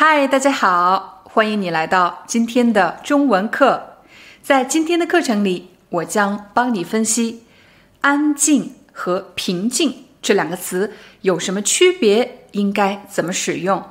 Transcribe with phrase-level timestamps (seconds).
[0.00, 3.96] 嗨，大家好，欢迎你来到今天的中文课。
[4.40, 7.42] 在今天的课程里，我将帮你分析
[8.02, 13.82] “安静”和“平静”这两个词有什么区别，应该怎么使用。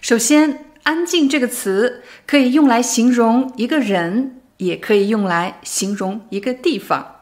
[0.00, 7.16] 首先，“安静”这个词可以用来形容一个人，也可以用来形容一个地方。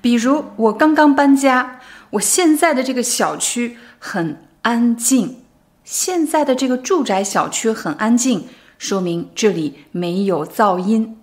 [0.00, 1.78] 比如，我刚刚搬家，
[2.12, 5.43] 我现在的这个小区很安静。
[5.84, 8.48] 现在的这个住宅小区很安静，
[8.78, 11.20] 说明这里没有噪音。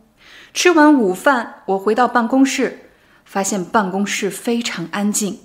[0.53, 2.92] 吃完午饭，我回到办公室，
[3.26, 5.40] 发现办公室非常安静。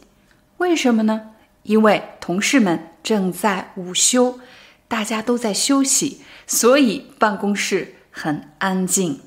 [0.59, 1.31] 为什么呢？
[1.63, 4.39] 因为同事们正在午休，
[4.87, 9.21] 大家都在休息，所以办公室很安静。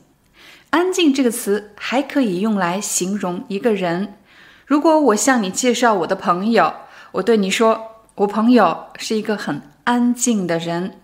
[0.70, 4.14] 安静这个词还可以用来形容一个人。
[4.68, 6.72] 如果我向你介绍我的朋友，
[7.14, 9.59] 我对你说，我朋友是一个很。
[9.90, 11.00] 安静的人，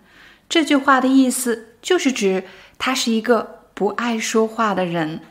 [0.48, 2.44] 这句话的意思就是指
[2.78, 5.22] 他是一个不爱说话的人。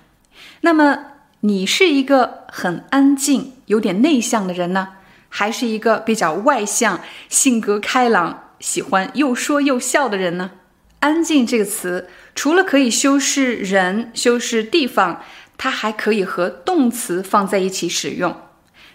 [0.59, 1.05] 那么，
[1.39, 4.89] 你是一个很安静、有点内向的人呢，
[5.29, 10.51] 还是一个比较外向、性格开朗、喜欢又说又笑的人呢？
[10.99, 15.23] 安静这个词除了可以修饰人、修饰地方，
[15.57, 18.35] 它还可以和动词放在一起使用。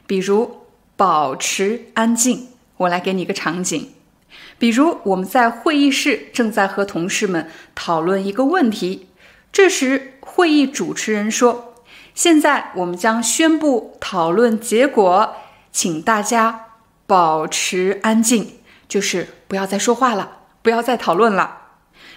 [0.07, 0.67] 比如，
[0.99, 2.49] 保持安静。
[2.77, 3.93] 我来给你一个场景。
[4.59, 9.09] 比如，我们在会议室正在和同事们讨论一个问题，
[9.53, 11.75] 这时会议主持人说
[12.15, 15.37] ：“现在我们将宣布讨论结果，
[15.73, 16.67] 请大家
[17.07, 18.59] 保持安静，
[18.89, 21.59] 就是不要再说话了，不要再讨论了。”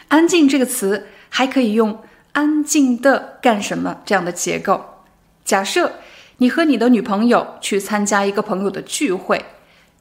[0.09, 2.03] 安静这个词还可以用
[2.33, 4.99] “安静的干什么”这样的结构。
[5.45, 5.93] 假设
[6.37, 9.45] 你和你的女朋友去参加一个朋友的聚会。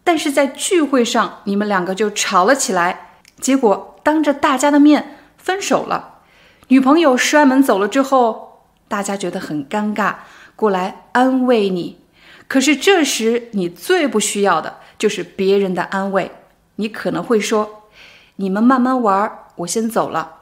[0.05, 6.21] 但是在聚会上，你们两个就吵了起来，结果当着大家的面分手了。
[6.69, 10.15] 女朋友摔门走了之后，大家觉得很尴尬，
[10.57, 12.01] 过来安慰你。
[12.49, 16.33] 可是这时你最不需要的就是别人的安慰，
[16.77, 17.89] 你可能会说
[18.37, 20.37] ：“你们慢慢玩，我先走了，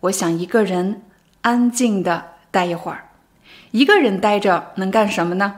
[0.00, 1.02] 我想一个人
[1.42, 3.08] 安静的待一会儿。”
[3.70, 5.56] 一个人待着能干什么呢？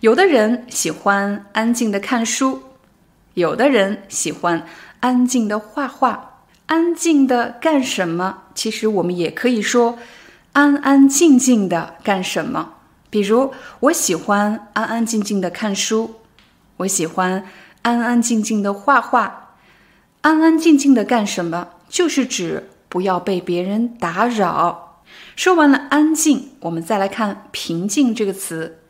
[0.00, 2.62] 有的人喜欢安静的看书。
[3.34, 4.66] 有的人喜欢
[5.00, 8.42] 安静的画画，安静的干什么？
[8.54, 9.98] 其实我们也可以说，
[10.52, 12.74] 安安静静的干什么？
[13.08, 16.16] 比如，我喜欢安安静静的看书，
[16.78, 17.44] 我喜欢
[17.82, 19.56] 安安静静的画画。
[20.22, 21.68] 安安静静的干什么？
[21.88, 25.02] 就是指不要被别人打扰。
[25.34, 28.80] 说完了安静，我们再来看平静这个词。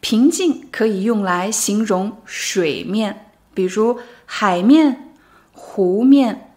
[0.00, 3.29] 平静可以用来形容水面。
[3.54, 5.12] 比如海面、
[5.52, 6.54] 湖面。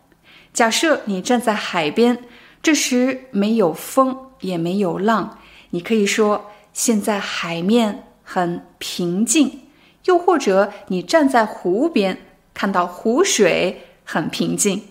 [0.53, 2.23] 假设你站在海边，
[2.61, 5.39] 这时没有风，也没有浪，
[5.71, 9.61] 你可以说现在海面很平静。
[10.05, 12.17] 又或者你站在湖边，
[12.53, 14.83] 看到湖水很平静。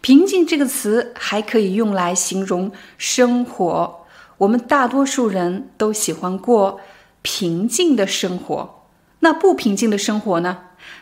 [0.00, 4.04] 平静这个词还可以用来形容生活。
[4.36, 6.78] 我们大多数人都喜欢过
[7.22, 8.83] 平静的生活。
[9.24, 10.58] 那不平静的生活呢？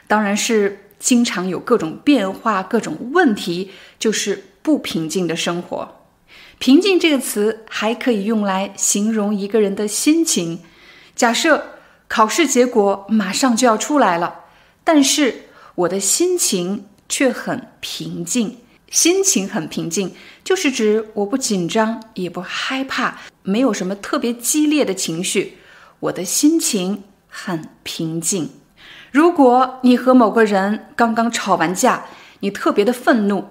[0.06, 6.06] 当然是经常有各种变化、各种问题，就是不平静的生活。
[6.60, 10.60] 平静这个词还可以用来形容一个人的心情。
[11.16, 14.44] 假设考试结果马上就要出来了，
[14.84, 18.58] 但是我的心情却很平静。
[18.88, 20.14] 心情很平静，
[20.44, 25.58] 就是指我不紧张，也不害怕，没有什么特别激烈的情绪。
[25.98, 27.02] 我的心情
[27.34, 28.50] 很平静。
[29.10, 32.04] 如果你和某个人刚刚吵完架，
[32.40, 33.46] 你特别的愤怒，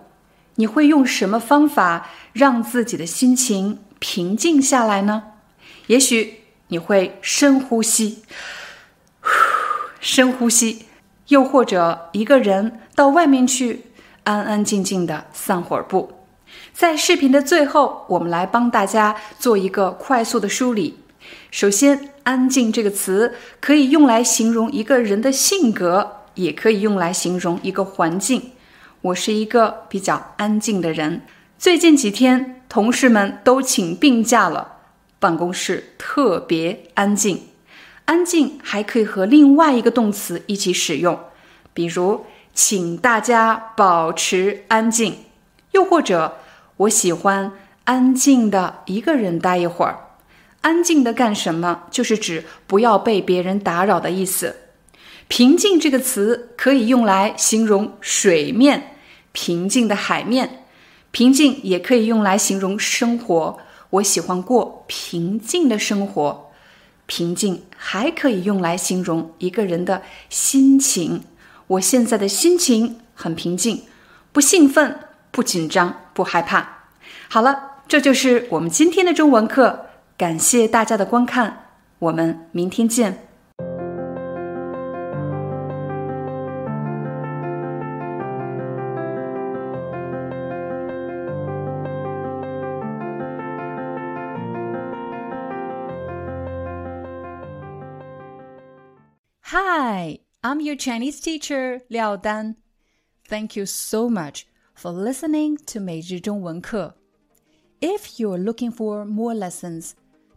[0.55, 5.23] 你会用什么方法让自己的心情平静下来呢？
[5.87, 8.23] 也许你会深呼吸，
[9.99, 10.85] 深呼吸，
[11.29, 13.87] 又或者一个人到外面去，
[14.23, 16.13] 安安静静的散会儿步。
[16.73, 20.99] 在视频的最后，我们来帮大家做一个快速的梳理。
[21.49, 28.51] 首先，“安静”这个词可以用来形容一个人的性格，也可以用来形容一个环境。
[29.01, 31.21] 我是一个比较安静的人。
[31.57, 34.77] 最近几天，同事们都请病假了，
[35.19, 37.43] 办公室特别安静。
[38.05, 41.17] 安静还可以和另外一个动词一起使用，
[41.73, 45.15] 比如请大家保持安静，
[45.71, 46.37] 又或者
[46.77, 47.53] 我喜欢
[47.85, 50.10] 安静的一个人待一会儿。
[50.61, 51.83] 安静的干什么？
[51.91, 54.57] 就是指不要被别人打扰的意思。
[55.27, 58.95] 平静这个词可以用来形容水面，
[59.31, 60.65] 平静的海面。
[61.11, 63.59] 平静也可以用来形容生活。
[63.89, 66.51] 我喜欢过平静的生活。
[67.05, 71.23] 平静还可以用来形容一个人的心情。
[71.67, 73.83] 我现在的心情很平静，
[74.31, 74.99] 不兴奋，
[75.31, 76.85] 不紧张，不害怕。
[77.27, 79.87] 好了，这就是我们今天的中文课。
[80.20, 83.22] 感谢大家的观看，我们明天见。
[99.48, 102.56] Hi, I'm your Chinese teacher, Liao Dan.
[103.28, 104.42] Thank you so much
[104.74, 106.96] for listening to 每日中文课.
[107.80, 109.92] If you're looking for more lessons,